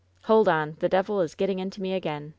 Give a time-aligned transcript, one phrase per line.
[0.23, 0.77] Hold on!
[0.79, 2.29] The devil is getting into me again!"